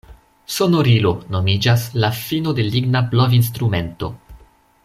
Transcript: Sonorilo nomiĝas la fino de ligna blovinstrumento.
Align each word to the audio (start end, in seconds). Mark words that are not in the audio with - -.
Sonorilo 0.53 1.11
nomiĝas 1.35 1.85
la 2.05 2.11
fino 2.23 2.57
de 2.61 2.67
ligna 2.73 3.07
blovinstrumento. 3.15 4.15